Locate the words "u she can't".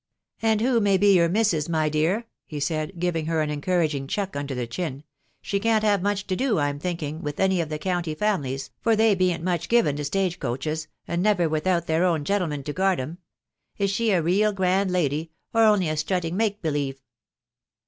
4.95-5.83